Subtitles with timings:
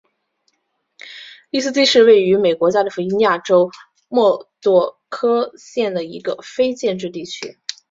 [1.51, 3.69] 利斯基是位于美国加利福尼亚州
[4.09, 7.59] 莫多克县的一个非建制地区。